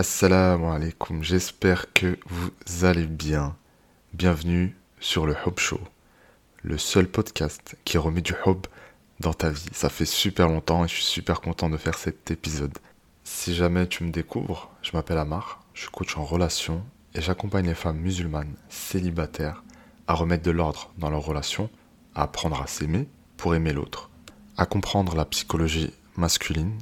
[0.00, 3.54] Assalamu alaikum, j'espère que vous allez bien.
[4.14, 5.78] Bienvenue sur le Hub Show,
[6.62, 8.66] le seul podcast qui remet du hub
[9.20, 9.68] dans ta vie.
[9.72, 12.78] Ça fait super longtemps et je suis super content de faire cet épisode.
[13.24, 16.82] Si jamais tu me découvres, je m'appelle Amar, je suis coach en relation
[17.14, 19.62] et j'accompagne les femmes musulmanes célibataires
[20.06, 21.68] à remettre de l'ordre dans leurs relations,
[22.14, 23.06] à apprendre à s'aimer
[23.36, 24.08] pour aimer l'autre,
[24.56, 26.78] à comprendre la psychologie masculine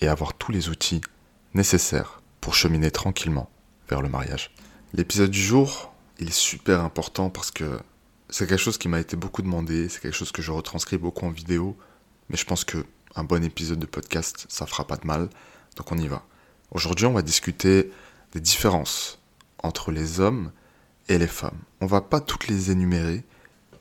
[0.00, 1.00] et avoir tous les outils
[1.54, 3.48] nécessaires pour cheminer tranquillement
[3.88, 4.50] vers le mariage.
[4.92, 7.78] L'épisode du jour, il est super important parce que
[8.28, 11.24] c'est quelque chose qui m'a été beaucoup demandé, c'est quelque chose que je retranscris beaucoup
[11.24, 11.78] en vidéo,
[12.28, 15.30] mais je pense que un bon épisode de podcast, ça fera pas de mal,
[15.76, 16.26] donc on y va.
[16.72, 17.90] Aujourd'hui, on va discuter
[18.32, 19.20] des différences
[19.62, 20.50] entre les hommes
[21.08, 21.58] et les femmes.
[21.80, 23.22] On va pas toutes les énumérer,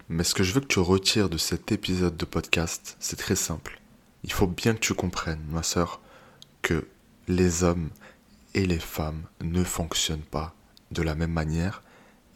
[0.08, 3.36] mais ce que je veux que tu retires de cet épisode de podcast, c'est très
[3.36, 3.82] simple.
[4.24, 6.00] Il faut bien que tu comprennes, ma sœur,
[6.62, 6.88] que
[7.28, 7.90] les hommes
[8.54, 10.54] et les femmes ne fonctionnent pas
[10.92, 11.84] de la même manière,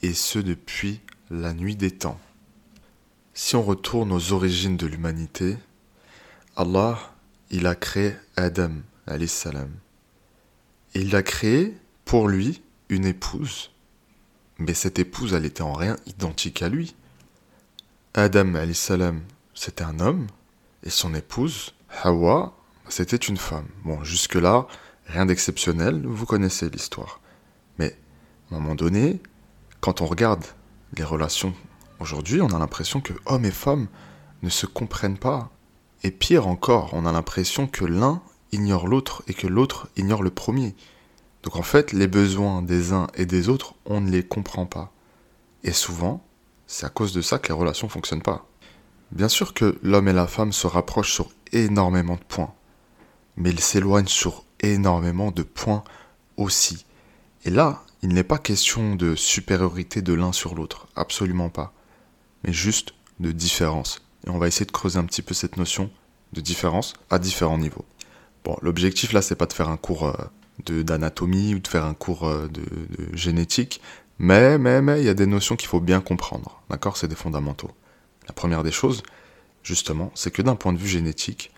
[0.02, 2.20] et ce depuis la nuit des temps.
[3.34, 5.58] Si on retourne aux origines de l'humanité,
[6.56, 6.98] Allah,
[7.50, 8.72] il a créé Adam,
[9.28, 9.72] salam.
[10.94, 13.72] Et il a créé pour lui une épouse,
[14.58, 16.96] mais cette épouse, elle était en rien identique à lui.
[18.14, 19.22] Adam, salam,
[19.54, 20.28] c'était un homme,
[20.84, 22.56] et son épouse, Hawa,
[22.88, 23.68] c'était une femme.
[23.84, 24.68] Bon, jusque-là,
[25.08, 27.20] Rien d'exceptionnel, vous connaissez l'histoire.
[27.78, 27.98] Mais
[28.52, 29.22] à un moment donné,
[29.82, 30.44] quand on regarde
[30.98, 31.54] les relations
[32.00, 33.88] aujourd'hui, on a l'impression que hommes et femmes
[34.44, 35.52] ne se comprennent pas.
[36.04, 40.30] Et pire encore, on a l'impression que l'un ignore l'autre et que l'autre ignore le
[40.30, 40.76] premier.
[41.44, 44.92] Donc en fait, les besoins des uns et des autres, on ne les comprend pas.
[45.64, 46.24] Et souvent,
[46.68, 48.48] c'est à cause de ça que les relations ne fonctionnent pas.
[49.12, 52.54] Bien sûr que l'homme et la femme se rapprochent sur énormément de points,
[53.38, 55.84] mais ils s'éloignent sur énormément de points
[56.38, 56.86] aussi.
[57.46, 61.74] Et là, il n'est pas question de supériorité de l'un sur l'autre, absolument pas,
[62.44, 64.02] mais juste de différence.
[64.26, 65.90] Et on va essayer de creuser un petit peu cette notion
[66.34, 67.86] de différence à différents niveaux.
[68.44, 71.94] Bon, l'objectif là, c'est pas de faire un cours euh, d'anatomie ou de faire un
[71.94, 73.82] cours euh, de, de génétique,
[74.20, 76.98] mais mais mais il y a des notions qu'il faut bien comprendre, d'accord?
[76.98, 77.72] C'est des fondamentaux.
[78.28, 79.04] La première des choses,
[79.64, 81.52] justement, c'est que d'un point de vue génétique,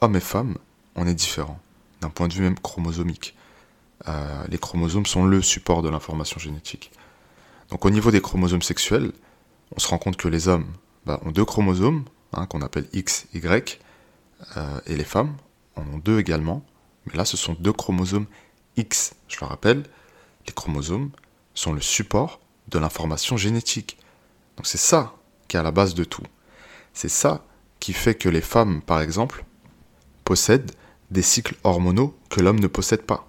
[0.00, 0.58] hommes et femmes,
[0.94, 1.60] on est différents
[2.00, 3.36] d'un point de vue même chromosomique.
[4.06, 6.92] Euh, les chromosomes sont le support de l'information génétique.
[7.70, 9.12] Donc au niveau des chromosomes sexuels,
[9.74, 10.66] on se rend compte que les hommes
[11.04, 13.80] bah, ont deux chromosomes, hein, qu'on appelle X, Y,
[14.56, 15.36] euh, et les femmes
[15.76, 16.64] en ont deux également,
[17.06, 18.26] mais là ce sont deux chromosomes
[18.76, 19.14] X.
[19.26, 19.84] Je le rappelle,
[20.46, 21.10] les chromosomes
[21.54, 23.98] sont le support de l'information génétique.
[24.56, 25.14] Donc c'est ça
[25.48, 26.22] qui est à la base de tout.
[26.92, 27.44] C'est ça
[27.80, 29.44] qui fait que les femmes, par exemple,
[30.24, 30.72] possèdent
[31.10, 33.28] des cycles hormonaux que l'homme ne possède pas.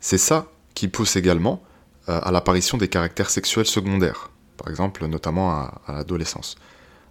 [0.00, 1.62] C'est ça qui pousse également
[2.08, 6.56] euh, à l'apparition des caractères sexuels secondaires, par exemple notamment à, l'adolescence,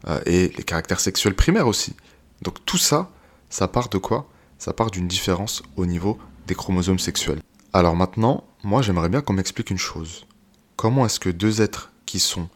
[0.07, 1.95] euh, et les caractères sexuels primaires aussi.
[2.41, 3.09] Donc tout ça,
[3.49, 4.29] ça part de quoi?
[4.59, 7.41] Ça part d'une différence au niveau des chromosomes sexuels.
[7.73, 10.25] Alors maintenant, moi j'aimerais bien qu'on m'explique une chose.
[10.75, 12.49] Comment est-ce que deux êtres qui sont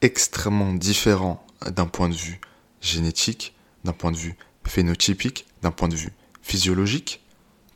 [0.00, 2.40] extrêmement différents d'un point de vue
[2.80, 3.54] génétique,
[3.84, 4.36] d'un point de vue
[4.66, 6.12] phénotypique, d'un point de vue
[6.44, 7.22] physiologique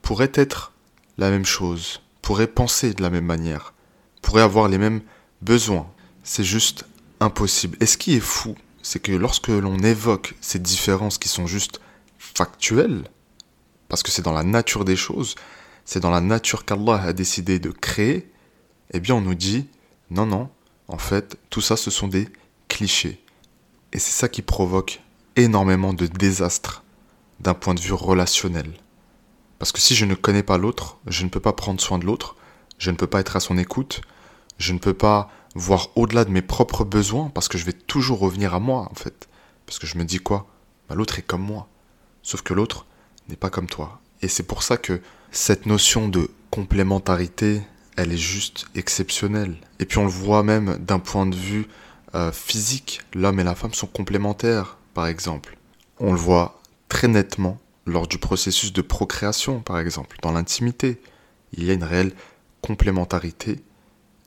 [0.02, 0.72] pourrait être
[1.16, 3.74] la même chose, pourrait penser de la même manière,
[4.22, 5.00] pourrait avoir les mêmes
[5.42, 5.90] besoins.
[6.22, 6.84] C'est juste
[7.18, 7.76] impossible.
[7.80, 11.80] Et ce qui est fou, c'est que lorsque l'on évoque ces différences qui sont juste
[12.18, 13.04] factuelles,
[13.88, 15.34] parce que c'est dans la nature des choses,
[15.84, 18.30] c'est dans la nature qu'Allah a décidé de créer,
[18.92, 19.66] eh bien on nous dit,
[20.10, 20.50] non, non,
[20.88, 22.28] en fait, tout ça ce sont des
[22.68, 23.24] clichés.
[23.92, 25.00] Et c'est ça qui provoque
[25.36, 26.84] énormément de désastres
[27.40, 28.72] d'un point de vue relationnel.
[29.58, 32.04] Parce que si je ne connais pas l'autre, je ne peux pas prendre soin de
[32.04, 32.36] l'autre,
[32.78, 34.02] je ne peux pas être à son écoute,
[34.58, 38.20] je ne peux pas voir au-delà de mes propres besoins, parce que je vais toujours
[38.20, 39.28] revenir à moi, en fait.
[39.66, 40.46] Parce que je me dis quoi?
[40.88, 41.68] Bah, L'autre est comme moi.
[42.22, 42.86] Sauf que l'autre
[43.28, 44.00] n'est pas comme toi.
[44.22, 45.00] Et c'est pour ça que
[45.30, 47.62] cette notion de complémentarité,
[47.96, 49.56] elle est juste exceptionnelle.
[49.80, 51.66] Et puis on le voit même d'un point de vue
[52.14, 53.00] euh, physique.
[53.14, 55.58] L'homme et la femme sont complémentaires, par exemple.
[55.98, 56.57] On le voit
[56.88, 61.00] très nettement lors du processus de procréation, par exemple, dans l'intimité.
[61.52, 62.12] Il y a une réelle
[62.60, 63.62] complémentarité.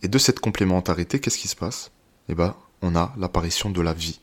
[0.03, 1.91] Et de cette complémentarité, qu'est-ce qui se passe?
[2.29, 4.19] Eh bien, on a l'apparition de la vie.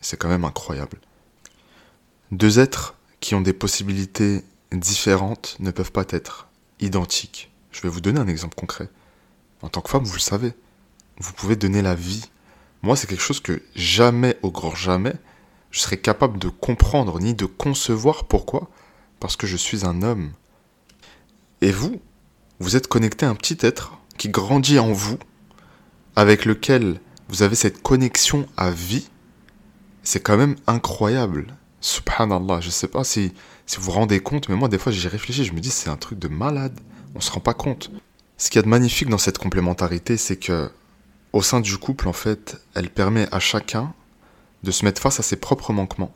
[0.00, 0.98] C'est quand même incroyable.
[2.30, 4.42] Deux êtres qui ont des possibilités
[4.72, 6.48] différentes ne peuvent pas être
[6.80, 7.50] identiques.
[7.72, 8.88] Je vais vous donner un exemple concret.
[9.62, 10.52] En tant que femme, vous le savez,
[11.18, 12.24] vous pouvez donner la vie.
[12.82, 15.14] Moi, c'est quelque chose que jamais, au grand jamais,
[15.70, 18.68] je serais capable de comprendre ni de concevoir pourquoi
[19.20, 20.32] Parce que je suis un homme.
[21.60, 22.00] Et vous,
[22.60, 25.18] vous êtes connecté à un petit être qui grandit en vous,
[26.16, 29.08] avec lequel vous avez cette connexion à vie.
[30.02, 31.46] C'est quand même incroyable.
[31.80, 33.32] Subhanallah, je sais pas si,
[33.66, 35.90] si vous vous rendez compte, mais moi des fois j'y réfléchis, je me dis c'est
[35.90, 36.80] un truc de malade.
[37.14, 37.90] On se rend pas compte.
[38.36, 40.70] Ce qu'il y a de magnifique dans cette complémentarité, c'est que
[41.32, 43.92] au sein du couple, en fait, elle permet à chacun
[44.62, 46.14] de se mettre face à ses propres manquements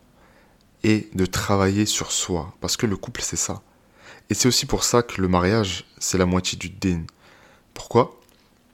[0.85, 2.55] et de travailler sur soi.
[2.61, 3.62] Parce que le couple, c'est ça.
[4.31, 7.05] Et c'est aussi pour ça que le mariage, c'est la moitié du din.
[7.75, 8.21] Pourquoi?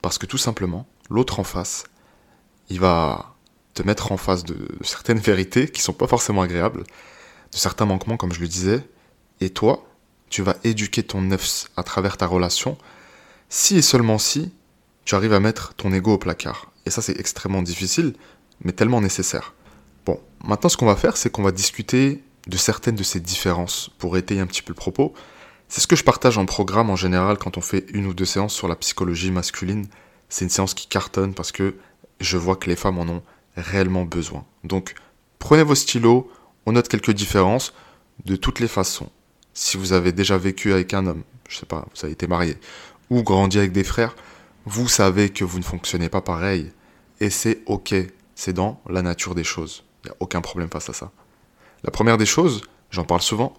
[0.01, 1.83] Parce que tout simplement, l'autre en face,
[2.69, 3.35] il va
[3.73, 8.17] te mettre en face de, certaines vérités qui sont pas forcément agréables, de certains manquements,
[8.17, 8.87] comme je le disais,
[9.41, 9.87] et toi,
[10.29, 12.77] tu vas éduquer ton nefs à travers ta relation,
[13.49, 14.51] si et seulement si
[15.05, 16.71] tu arrives à mettre ton ego au placard.
[16.85, 18.13] Et ça, c'est extrêmement difficile,
[18.61, 19.53] mais tellement nécessaire.
[20.09, 23.91] Bon, maintenant, ce qu'on va faire, c'est qu'on va discuter de certaines de ces différences
[23.99, 25.13] pour étayer un petit peu le propos.
[25.67, 28.25] C'est ce que je partage en programme en général quand on fait une ou deux
[28.25, 29.85] séances sur la psychologie masculine.
[30.27, 31.75] C'est une séance qui cartonne parce que
[32.19, 33.21] je vois que les femmes en ont
[33.55, 34.45] réellement besoin.
[34.63, 34.95] Donc,
[35.37, 36.27] prenez vos stylos,
[36.65, 37.71] on note quelques différences
[38.25, 39.11] de toutes les façons.
[39.53, 42.57] Si vous avez déjà vécu avec un homme, je sais pas, vous avez été marié,
[43.11, 44.15] ou grandi avec des frères,
[44.65, 46.71] vous savez que vous ne fonctionnez pas pareil.
[47.19, 47.93] Et c'est ok,
[48.33, 49.83] c'est dans la nature des choses.
[50.03, 51.11] Il n'y a aucun problème face à ça.
[51.83, 52.61] La première des choses,
[52.91, 53.53] j'en parle souvent,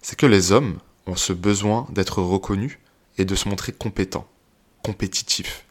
[0.00, 2.78] c'est que les hommes ont ce besoin d'être reconnus
[3.18, 4.28] et de se montrer compétents,
[4.82, 5.64] compétitifs.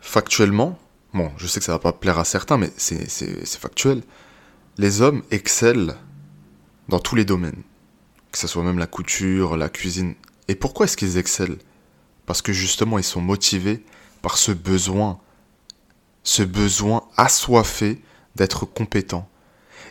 [0.00, 0.78] Factuellement,
[1.14, 4.02] bon, je sais que ça va pas plaire à certains, mais c'est factuel,
[4.78, 5.94] les hommes excellent
[6.88, 7.62] dans tous les domaines,
[8.30, 10.14] que ce soit même la couture, la cuisine.
[10.48, 11.58] Et pourquoi est-ce qu'ils excellent?
[12.26, 13.84] Parce que justement, ils sont motivés
[14.22, 15.18] par ce besoin,
[16.22, 18.00] ce besoin assoiffé
[18.36, 19.28] d'être compétent.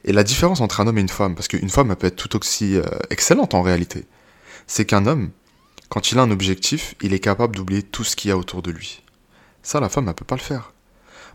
[0.04, 2.38] Et la différence entre un homme et une femme, parce qu'une femme peut être tout
[2.38, 4.06] aussi euh, excellente en réalité,
[4.68, 5.32] c'est qu'un homme,
[5.90, 8.62] quand il a un objectif, il est capable d'oublier tout ce qu'il y a autour
[8.62, 9.02] de lui.
[9.64, 10.74] Ça, la femme, elle peut pas le faire.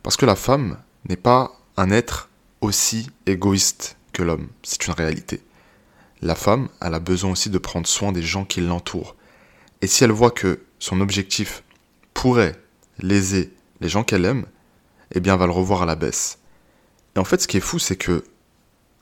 [0.03, 0.79] Parce que la femme
[1.09, 2.29] n'est pas un être
[2.61, 4.49] aussi égoïste que l'homme.
[4.63, 5.43] C'est une réalité.
[6.23, 9.17] La femme, elle a besoin aussi de prendre soin des gens qui l'entourent.
[9.83, 11.65] Et si elle voit que son objectif
[12.13, 12.61] pourrait
[12.99, 14.47] léser les gens qu'elle aime,
[15.13, 16.40] eh bien, elle va le revoir à la baisse.
[17.17, 18.25] Et en fait, ce qui est fou, c'est que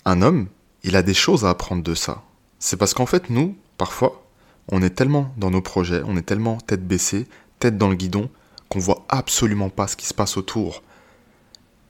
[0.04, 0.48] un homme,
[0.82, 2.22] il a des choses à apprendre de ça.
[2.58, 4.24] C'est parce qu'en fait, nous, parfois,
[4.70, 7.26] on est tellement dans nos projets, on est tellement tête baissée,
[7.58, 8.30] tête dans le guidon,
[8.68, 10.82] qu'on voit absolument pas ce qui se passe autour.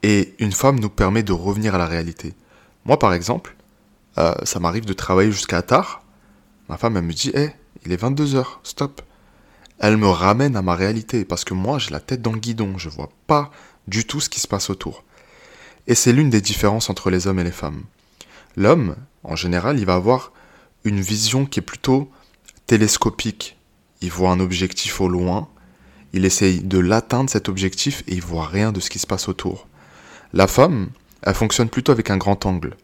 [0.03, 2.35] Et une femme nous permet de revenir à la réalité.
[2.85, 3.57] Moi, par exemple,
[4.19, 6.03] euh, ça m'arrive de travailler jusqu'à tard.
[6.69, 7.51] Ma femme, elle me dit, hé,
[7.85, 9.03] il est 22h, stop.
[9.79, 12.79] Elle me ramène à ma réalité, parce que moi, j'ai la tête dans le guidon,
[12.79, 13.51] je vois pas
[13.87, 15.05] du tout ce qui se passe autour.
[15.89, 17.83] Et c'est l'une des différences entre les hommes et les femmes.
[18.57, 18.95] L'homme,
[19.25, 20.33] en général, il va avoir
[20.85, 22.11] une vision qui est plutôt
[22.67, 23.57] télescopique.
[24.03, 25.49] Il voit un objectif au loin,
[26.13, 29.29] il essaye de l'atteindre cet objectif et il voit rien de ce qui se passe
[29.29, 29.67] autour.
[30.35, 30.91] La femme,
[31.23, 32.77] elle fonctionne plutôt avec un grand angle.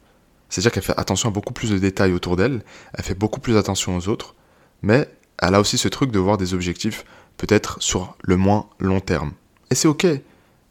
[0.49, 2.63] C'est-à-dire qu'elle fait attention à beaucoup plus de détails autour d'elle,
[2.95, 4.35] elle fait beaucoup plus attention aux autres,
[4.81, 5.09] mais
[5.39, 7.05] elle a aussi ce truc de voir des objectifs
[7.37, 9.33] peut-être sur le moins long terme.
[9.71, 10.07] Et c'est ok,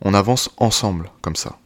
[0.01, 1.59] on avance ensemble comme ça.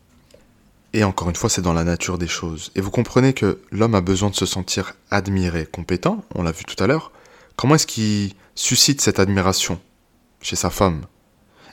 [0.93, 2.71] Et encore une fois, c'est dans la nature des choses.
[2.75, 6.63] Et vous comprenez que l'homme a besoin de se sentir admiré, compétent, on l'a vu
[6.63, 7.11] tout à l'heure.
[7.55, 9.79] Comment est-ce qu'il suscite cette admiration
[10.41, 11.01] chez sa femme?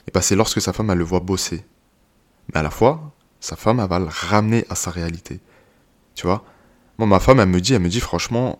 [0.07, 1.63] Et bien c'est lorsque sa femme, elle le voit bosser.
[2.53, 5.39] Mais à la fois, sa femme, elle va le ramener à sa réalité.
[6.15, 6.43] Tu vois?
[6.97, 8.59] Moi, ma femme, elle me dit, elle me dit franchement,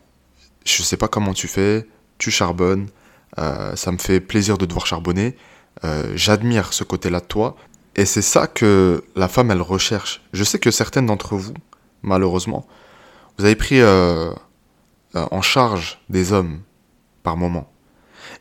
[0.65, 2.89] je sais pas comment tu fais, tu charbonnes,
[3.37, 5.35] euh, ça me fait plaisir de devoir charbonner,
[5.83, 7.55] euh, j'admire ce côté-là de toi,
[7.95, 10.21] et c'est ça que la femme, elle recherche.
[10.33, 11.53] Je sais que certaines d'entre vous,
[12.01, 12.67] malheureusement,
[13.37, 14.31] vous avez pris euh,
[15.15, 16.61] euh, en charge des hommes
[17.23, 17.71] par moment.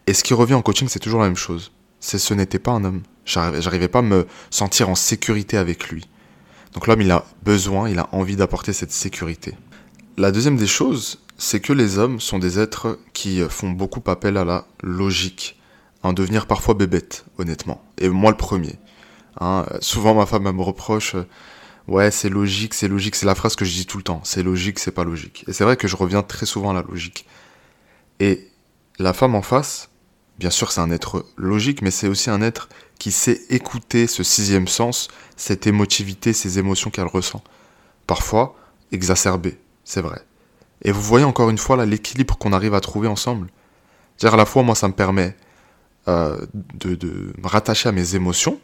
[0.07, 1.73] Et ce qui revient en coaching, c'est toujours la même chose.
[2.01, 3.03] Ce n'était pas un homme.
[3.25, 6.09] J'arrivais pas à me sentir en sécurité avec lui.
[6.75, 9.55] Donc l'homme, il a besoin, il a envie d'apporter cette sécurité.
[10.17, 14.37] La deuxième des choses, c'est que les hommes sont des êtres qui font beaucoup appel
[14.37, 15.59] à la logique,
[16.03, 17.83] à en devenir parfois bébêtes, honnêtement.
[17.99, 18.79] Et moi le premier.
[19.41, 21.27] Hein, souvent, ma femme me reproche, euh,
[21.89, 24.43] ouais, c'est logique, c'est logique, c'est la phrase que je dis tout le temps, c'est
[24.43, 25.45] logique, c'est pas logique.
[25.49, 27.27] Et c'est vrai que je reviens très souvent à la logique.
[28.21, 28.49] Et
[28.99, 29.91] la femme en face,
[30.39, 34.23] bien sûr, c'est un être logique, mais c'est aussi un être qui sait écouter ce
[34.23, 37.43] sixième sens, cette émotivité, ces émotions qu'elle ressent.
[38.07, 38.57] Parfois,
[38.93, 40.21] exacerbées, c'est vrai.
[40.83, 43.49] Et vous voyez encore une fois là l'équilibre qu'on arrive à trouver ensemble.
[44.17, 45.37] C'est-à-dire à la fois, moi, ça me permet
[46.07, 48.61] euh, de me rattacher à mes émotions,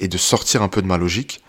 [0.00, 1.42] et de sortir un peu de ma logique.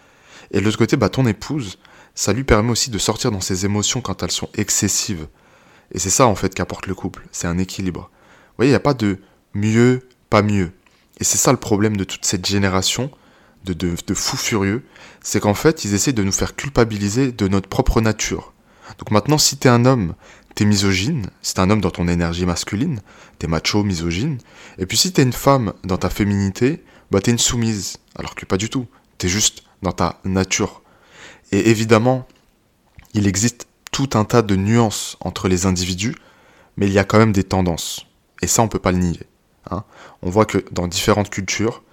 [0.51, 1.77] Et de l'autre côté, bah, ton épouse,
[2.15, 5.27] ça lui permet aussi de sortir dans ses émotions quand elles sont excessives.
[5.91, 8.09] Et c'est ça en fait qu'apporte le couple, c'est un équilibre.
[8.11, 9.19] Vous voyez, il n'y a pas de
[9.53, 10.71] mieux, pas mieux.
[11.19, 13.11] Et c'est ça le problème de toute cette génération
[13.65, 14.83] de, de, fous furieux,
[15.21, 18.53] c'est qu'en fait, ils essaient de nous faire culpabiliser de notre propre nature.
[18.97, 20.15] Donc maintenant, si t'es un homme,
[20.55, 23.01] t'es misogyne, si t'es un homme dans ton énergie masculine,
[23.37, 24.39] t'es macho, misogyne,
[24.77, 28.45] et puis si t'es une femme dans ta féminité, bah t'es une soumise, alors que
[28.45, 28.87] pas du tout,
[29.17, 30.81] t'es juste dans ta nature.
[31.51, 32.27] Et évidemment,
[33.13, 36.15] il existe tout un tas de nuances entre les individus,
[36.77, 38.05] mais il y a quand même des tendances.
[38.41, 39.19] Et ça, on peut pas le nier.
[39.71, 39.83] Hein.
[40.21, 41.83] On voit que dans différentes cultures,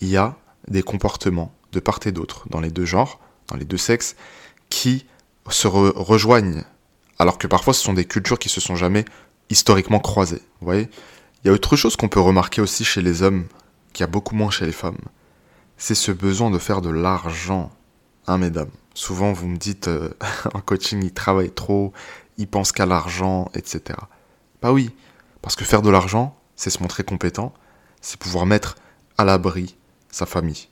[0.00, 0.36] il y a
[0.68, 4.16] des comportements de part et d'autre, dans les deux genres, dans les deux sexes,
[4.70, 5.06] qui
[5.50, 6.64] se rejoignent,
[7.18, 9.04] alors que parfois ce sont des cultures qui se sont jamais
[9.50, 10.42] historiquement croisées.
[10.60, 10.88] Voyez
[11.42, 13.46] Il y a autre chose qu'on peut remarquer aussi chez les hommes,
[13.92, 14.98] qui a beaucoup moins chez les femmes,
[15.76, 17.70] c'est ce besoin de faire de l'argent.
[18.26, 20.10] Hein, mesdames Souvent, vous me dites, euh,
[20.54, 21.92] en coaching, il travaille trop,
[22.38, 23.98] il pense qu'à l'argent, etc.
[24.62, 24.90] Bah oui,
[25.42, 27.54] parce que faire de l'argent, c'est se montrer compétent,
[28.00, 28.76] c'est pouvoir mettre
[29.16, 29.76] à l'abri
[30.10, 30.68] sa famille.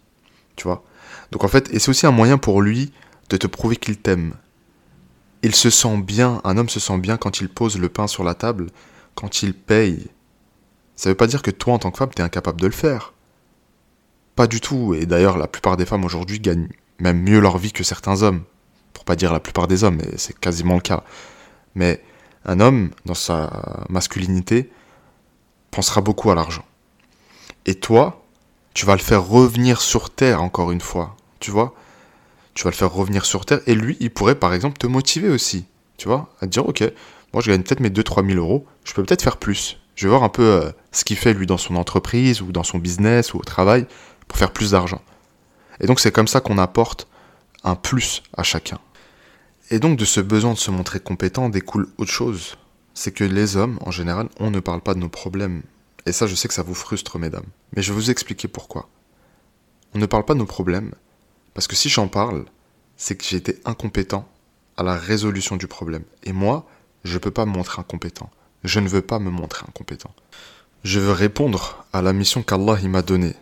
[0.56, 0.84] Tu vois?
[1.30, 2.92] Donc en fait, et c'est aussi un moyen pour lui
[3.30, 4.34] de te prouver qu'il t'aime.
[5.42, 8.24] Il se sent bien, un homme se sent bien quand il pose le pain sur
[8.24, 8.66] la table,
[9.14, 10.08] quand il paye.
[10.98, 13.12] Ça veut pas dire que toi, en tant que femme, t'es incapable de le faire.
[14.34, 14.94] Pas du tout.
[14.94, 16.66] Et d'ailleurs, la plupart des femmes aujourd'hui gagnent
[16.98, 18.42] même mieux leur vie que certains hommes.
[18.94, 21.04] Pour pas dire la plupart des hommes, mais c'est quasiment le cas.
[21.76, 22.02] Mais
[22.44, 24.72] un homme, dans sa masculinité,
[25.70, 26.64] pensera beaucoup à l'argent.
[27.64, 28.24] Et toi,
[28.74, 31.76] tu vas le faire revenir sur Terre encore une fois, tu vois
[32.54, 35.28] Tu vas le faire revenir sur Terre et lui, il pourrait par exemple te motiver
[35.28, 35.64] aussi,
[35.96, 36.82] tu vois À te dire, ok,
[37.32, 39.78] moi je gagne peut-être mes 2-3 000 euros, je peux peut-être faire plus.
[39.98, 42.62] Je vais voir un peu euh, ce qu'il fait lui dans son entreprise ou dans
[42.62, 43.84] son business ou au travail
[44.28, 45.02] pour faire plus d'argent.
[45.80, 47.08] Et donc c'est comme ça qu'on apporte
[47.64, 48.78] un plus à chacun.
[49.70, 52.58] Et donc de ce besoin de se montrer compétent découle autre chose.
[52.94, 55.62] C'est que les hommes, en général, on ne parle pas de nos problèmes,
[56.06, 57.46] et ça, je sais que ça vous frustre, mesdames.
[57.74, 58.88] Mais je vais vous expliquer pourquoi.
[59.94, 60.92] On ne parle pas de nos problèmes,
[61.54, 62.44] parce que si j'en parle,
[62.96, 64.28] c'est que j'ai été incompétent
[64.76, 66.04] à la résolution du problème.
[66.22, 66.68] Et moi,
[67.02, 68.30] je ne peux pas me montrer incompétent.
[68.68, 70.14] Je ne veux pas me montrer incompétent.
[70.84, 73.34] Je veux répondre à la mission qu'Allah m'a donnée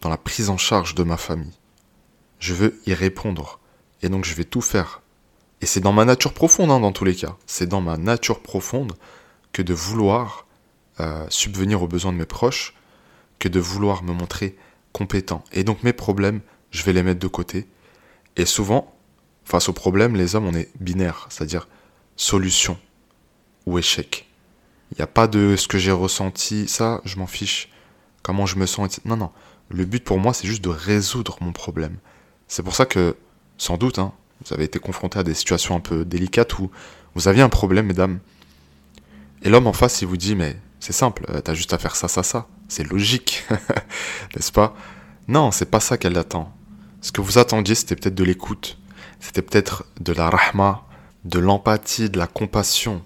[0.00, 1.52] dans la prise en charge de ma famille.
[2.38, 3.60] Je veux y répondre.
[4.00, 5.02] Et donc je vais tout faire.
[5.60, 7.36] Et c'est dans ma nature profonde, hein, dans tous les cas.
[7.44, 8.94] C'est dans ma nature profonde
[9.52, 10.46] que de vouloir
[11.28, 12.74] subvenir aux besoins de mes proches
[13.38, 14.56] que de vouloir me montrer
[14.92, 15.44] compétent.
[15.52, 17.68] Et donc mes problèmes, je vais les mettre de côté.
[18.36, 18.96] Et souvent,
[19.44, 21.68] face aux problèmes, les hommes, on est binaire, c'est-à-dire
[22.16, 22.78] solution
[23.66, 24.30] ou échec.
[24.92, 27.70] Il n'y a pas de ce que j'ai ressenti, ça, je m'en fiche.
[28.22, 29.30] Comment je me sens, Non, non.
[29.70, 31.96] Le but pour moi, c'est juste de résoudre mon problème.
[32.46, 33.16] C'est pour ça que,
[33.56, 34.12] sans doute, hein,
[34.44, 36.70] vous avez été confronté à des situations un peu délicates où
[37.14, 38.18] vous aviez un problème, mesdames.
[39.42, 41.96] Et l'homme en face, il vous dit, mais c'est simple, euh, t'as juste à faire
[41.96, 42.46] ça, ça, ça.
[42.68, 43.44] C'est logique,
[44.36, 44.74] n'est-ce pas?
[45.26, 46.52] Non, c'est pas ça qu'elle attend.
[47.00, 48.78] Ce que vous attendiez, c'était peut-être de l'écoute.
[49.20, 50.84] C'était peut-être de la rahma,
[51.24, 53.04] de l'empathie, de la compassion.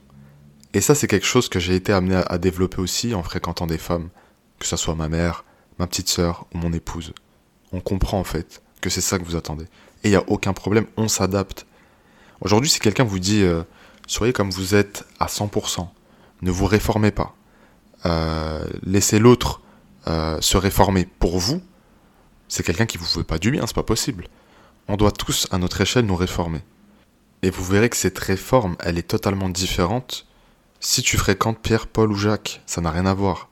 [0.76, 3.78] Et ça, c'est quelque chose que j'ai été amené à développer aussi en fréquentant des
[3.78, 4.10] femmes,
[4.58, 5.46] que ce soit ma mère,
[5.78, 7.14] ma petite sœur ou mon épouse.
[7.72, 9.64] On comprend en fait que c'est ça que vous attendez.
[10.04, 11.66] Et il n'y a aucun problème, on s'adapte.
[12.42, 13.62] Aujourd'hui, si quelqu'un vous dit euh,
[14.06, 15.88] soyez comme vous êtes à 100%,
[16.42, 17.34] ne vous réformez pas,
[18.04, 19.62] euh, laisser l'autre
[20.08, 21.62] euh, se réformer pour vous,
[22.48, 24.28] c'est quelqu'un qui vous veut pas du bien, c'est pas possible.
[24.88, 26.60] On doit tous, à notre échelle, nous réformer.
[27.40, 30.25] Et vous verrez que cette réforme, elle est totalement différente
[30.80, 32.62] si tu fréquentes Pierre, Paul ou Jacques.
[32.66, 33.48] Ça n'a rien à voir.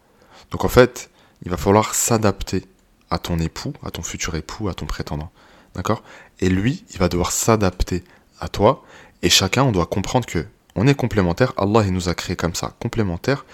[0.51, 1.11] Donc en fait,
[1.43, 2.65] il va falloir s'adapter
[3.11, 5.31] à ton époux, à ton futur époux, à ton prétendant.
[5.75, 6.03] D'accord?
[6.41, 8.05] Et lui, il va devoir s'adapter
[8.41, 8.85] à toi.
[9.23, 11.53] Et chacun, on doit comprendre que on est complémentaires.
[11.57, 13.45] Allah, il nous a créés comme ça, complémentaires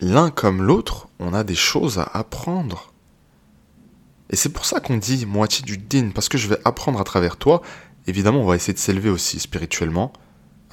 [0.00, 2.92] l'un comme l'autre, on a des choses à apprendre.
[4.30, 7.04] Et c'est pour ça qu'on dit moitié du din, parce que je vais apprendre à
[7.04, 7.62] travers toi.
[8.06, 10.12] Évidemment, on va essayer de s'élever aussi spirituellement,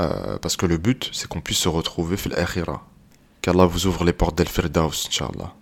[0.01, 2.87] euh, parce que le but, c'est qu'on puisse se retrouver fil akhira.
[3.41, 5.53] Qu'Allah vous ouvre les portes d'El Firdaus, Inch'Allah.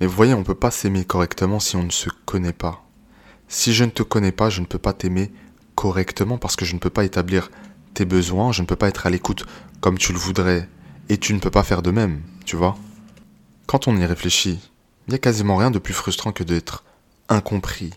[0.00, 2.84] Mais vous voyez, on ne peut pas s'aimer correctement si on ne se connaît pas.
[3.48, 5.32] Si je ne te connais pas, je ne peux pas t'aimer
[5.74, 7.50] correctement parce que je ne peux pas établir
[7.94, 9.44] tes besoins, je ne peux pas être à l'écoute
[9.80, 10.68] comme tu le voudrais,
[11.08, 12.76] et tu ne peux pas faire de même, tu vois.
[13.66, 14.58] Quand on y réfléchit,
[15.06, 16.84] il n'y a quasiment rien de plus frustrant que d'être
[17.28, 17.92] incompris.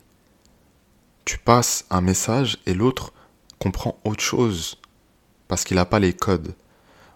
[1.26, 3.14] Tu passes un message et l'autre
[3.60, 4.78] comprend autre chose
[5.52, 6.56] parce qu'il n'a pas les codes.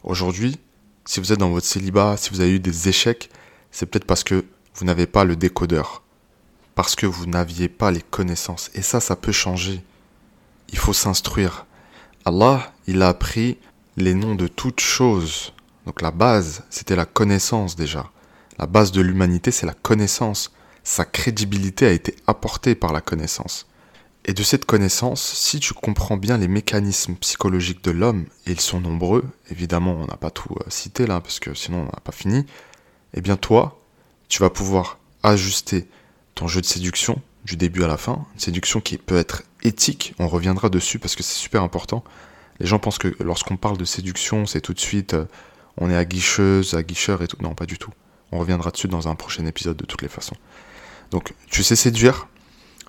[0.04, 0.60] Aujourd'hui,
[1.06, 3.30] si vous êtes dans votre célibat, si vous avez eu des échecs,
[3.72, 4.44] c'est peut-être parce que
[4.76, 6.04] vous n'avez pas le décodeur,
[6.76, 8.72] parce que vous n'aviez pas les connaissances.
[8.74, 9.82] Et ça, ça peut changer.
[10.68, 11.66] Il faut s'instruire.
[12.26, 13.58] Allah, il a appris
[13.96, 15.54] les noms de toutes choses.
[15.86, 18.12] Donc la base, c'était la connaissance déjà.
[18.60, 20.52] La base de l'humanité, c'est la connaissance.
[20.84, 23.66] Sa crédibilité a été apportée par la connaissance.
[24.28, 28.60] Et de cette connaissance, si tu comprends bien les mécanismes psychologiques de l'homme, et ils
[28.60, 32.02] sont nombreux, évidemment on n'a pas tout euh, cité là, parce que sinon on n'a
[32.04, 32.44] pas fini,
[33.14, 33.80] eh bien toi,
[34.28, 35.88] tu vas pouvoir ajuster
[36.34, 40.16] ton jeu de séduction du début à la fin, une séduction qui peut être éthique,
[40.18, 42.04] on reviendra dessus parce que c'est super important.
[42.60, 45.26] Les gens pensent que lorsqu'on parle de séduction, c'est tout de suite euh,
[45.78, 47.38] on est aguicheuse, aguicheur et tout.
[47.42, 47.92] Non, pas du tout.
[48.32, 50.38] On reviendra dessus dans un prochain épisode de toutes les façons.
[51.12, 52.28] Donc, tu sais séduire,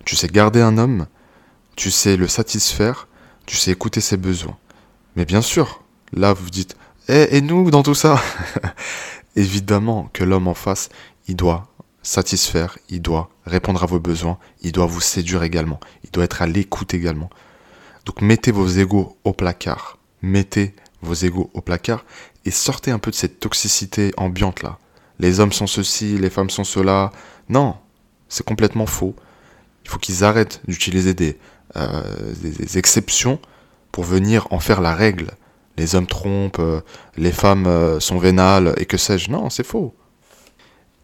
[0.05, 1.05] tu sais garder un homme,
[1.77, 3.07] tu sais le satisfaire,
[3.45, 4.57] tu sais écouter ses besoins.
[5.15, 6.75] Mais bien sûr, là vous dites,
[7.07, 8.21] eh, et nous dans tout ça?
[9.37, 10.89] Évidemment que l'homme en face,
[11.27, 11.67] il doit
[12.01, 16.41] satisfaire, il doit répondre à vos besoins, il doit vous séduire également, il doit être
[16.41, 17.29] à l'écoute également.
[18.05, 22.05] Donc mettez vos égaux au placard, mettez vos égaux au placard
[22.45, 24.79] et sortez un peu de cette toxicité ambiante là.
[25.19, 27.11] Les hommes sont ceci, les femmes sont cela.
[27.49, 27.75] Non,
[28.29, 29.15] c'est complètement faux.
[29.83, 31.39] Il faut qu'ils arrêtent d'utiliser des,
[31.75, 32.01] euh,
[32.41, 33.39] des, exceptions
[33.91, 35.31] pour venir en faire la règle.
[35.77, 36.81] Les hommes trompent, euh,
[37.17, 39.29] les femmes euh, sont vénales et que sais-je.
[39.29, 39.93] Non, c'est faux.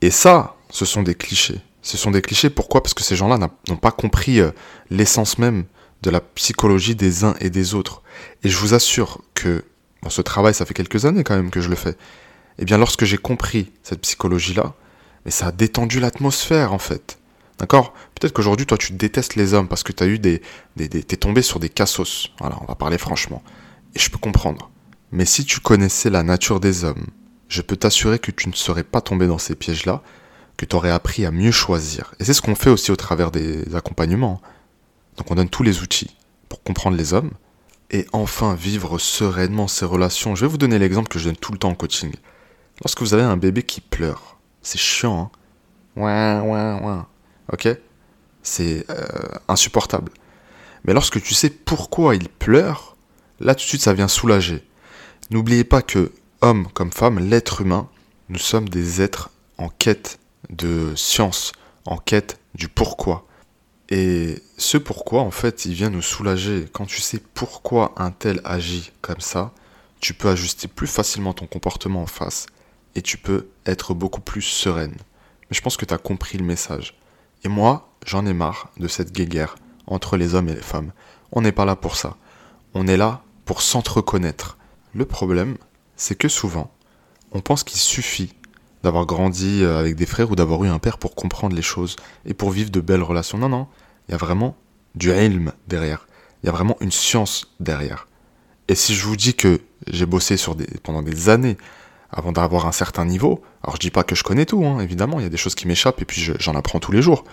[0.01, 1.59] Et ça, ce sont des clichés.
[1.81, 2.81] Ce sont des clichés, pourquoi?
[2.81, 4.39] Parce que ces gens-là n'ont pas compris
[4.89, 5.65] l'essence même
[6.01, 8.01] de la psychologie des uns et des autres.
[8.43, 9.65] Et je vous assure que,
[10.07, 11.95] ce travail, ça fait quelques années quand même que je le fais.
[12.57, 14.73] Eh bien, lorsque j'ai compris cette psychologie-là,
[15.25, 17.17] mais ça a détendu l'atmosphère en fait.
[17.59, 17.93] D'accord?
[18.15, 20.41] Peut-être qu'aujourd'hui, toi, tu détestes les hommes parce que tu as eu des.
[20.75, 22.31] des, T'es tombé sur des cassos.
[22.39, 23.43] Voilà, on va parler franchement.
[23.95, 24.71] Et je peux comprendre.
[25.11, 27.05] Mais si tu connaissais la nature des hommes,
[27.47, 30.01] je peux t'assurer que tu ne serais pas tombé dans ces pièges-là,
[30.57, 32.15] que tu aurais appris à mieux choisir.
[32.19, 34.41] Et c'est ce qu'on fait aussi au travers des accompagnements.
[35.17, 36.17] Donc on donne tous les outils
[36.49, 37.31] pour comprendre les hommes
[37.91, 40.33] et enfin vivre sereinement ces relations.
[40.33, 42.11] Je vais vous donner l'exemple que je donne tout le temps en coaching.
[42.83, 45.31] Lorsque vous avez un bébé qui pleure, c'est chiant, hein
[45.95, 47.01] Ouais, ouais, ouais
[47.51, 47.69] ok?
[48.41, 49.05] C'est euh,
[49.47, 50.11] insupportable.
[50.85, 52.95] Mais lorsque tu sais pourquoi il pleure,
[53.39, 54.67] là tout de suite ça vient soulager.
[55.29, 57.89] N'oubliez pas que, homme comme femme, l'être humain,
[58.29, 61.53] nous sommes des êtres en quête de science,
[61.85, 63.25] en quête du pourquoi.
[63.89, 66.67] Et ce pourquoi, en fait, il vient nous soulager.
[66.71, 69.51] Quand tu sais pourquoi un tel agit comme ça,
[69.99, 72.47] tu peux ajuster plus facilement ton comportement en face
[72.95, 74.95] et tu peux être beaucoup plus sereine.
[75.49, 76.95] Mais je pense que tu as compris le message.
[77.43, 79.55] Et moi, j'en ai marre de cette guéguerre
[79.87, 80.91] entre les hommes et les femmes.
[81.31, 82.15] On n'est pas là pour ça.
[82.73, 84.57] On est là pour s'entreconnaître.
[84.93, 85.57] Le problème,
[85.95, 86.71] c'est que souvent,
[87.31, 88.33] on pense qu'il suffit
[88.83, 91.95] d'avoir grandi euh, avec des frères ou d'avoir eu un père pour comprendre les choses
[92.25, 93.37] et pour vivre de belles relations.
[93.37, 93.67] Non, non,
[94.07, 94.55] il y a vraiment
[94.95, 96.07] du ilm derrière.
[96.43, 98.07] Il y a vraiment une science derrière.
[98.67, 100.35] Et si je vous dis que j'ai bossé
[100.83, 101.57] pendant des années
[102.13, 103.41] avant d'avoir un certain niveau.
[103.63, 105.55] Alors je dis pas que je connais tout, hein, évidemment, il y a des choses
[105.55, 107.23] qui m'échappent et puis j'en apprends tous les jours.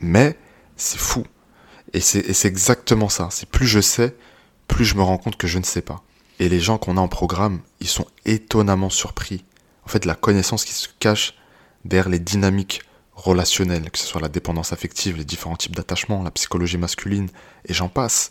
[0.00, 0.36] Mais
[0.76, 1.24] c'est fou.
[1.92, 3.28] Et c'est exactement ça.
[3.30, 4.14] C'est plus je sais,
[4.68, 6.02] plus je me rends compte que je ne sais pas.
[6.38, 9.44] Et les gens qu'on a en programme, ils sont étonnamment surpris.
[9.84, 11.34] En fait, la connaissance qui se cache
[11.84, 12.82] derrière les dynamiques
[13.14, 17.28] relationnelles, que ce soit la dépendance affective, les différents types d'attachement, la psychologie masculine,
[17.66, 18.28] et j'en passe.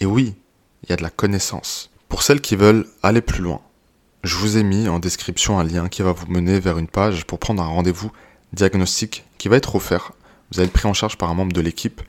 [0.00, 0.36] Et oui,
[0.82, 1.90] il y a de la connaissance.
[2.08, 3.60] Pour celles qui veulent aller plus loin,
[4.26, 7.24] je vous ai mis en description un lien qui va vous mener vers une page
[7.24, 8.10] pour prendre un rendez-vous
[8.52, 10.12] diagnostic qui va être offert.
[10.50, 12.02] Vous allez être pris en charge par un membre de l'équipe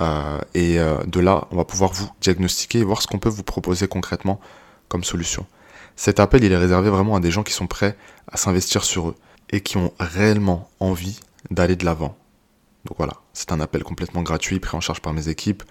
[0.00, 3.28] euh, et euh, de là, on va pouvoir vous diagnostiquer et voir ce qu'on peut
[3.28, 4.40] vous proposer concrètement
[4.88, 5.44] comme solution.
[5.96, 7.96] Cet appel, il est réservé vraiment à des gens qui sont prêts
[8.30, 9.14] à s'investir sur eux
[9.50, 11.18] et qui ont réellement envie
[11.50, 12.16] d'aller de l'avant.
[12.84, 15.64] Donc voilà, c'est un appel complètement gratuit, pris en charge par mes équipes.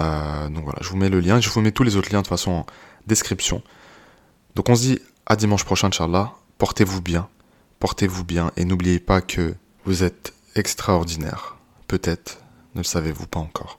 [0.00, 2.22] Euh, donc voilà, je vous mets le lien, je vous mets tous les autres liens
[2.22, 2.66] de façon en
[3.06, 3.62] description.
[4.54, 6.32] Donc on se dit à dimanche prochain, Inch'Allah.
[6.58, 7.28] Portez-vous bien.
[7.80, 11.56] Portez-vous bien et n'oubliez pas que vous êtes extraordinaire.
[11.88, 12.38] Peut-être
[12.74, 13.74] ne le savez-vous pas encore.